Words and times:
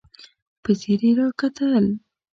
په 0.63 0.71
ځير 0.79 1.01
يې 1.07 1.11
راکتل. 1.19 1.85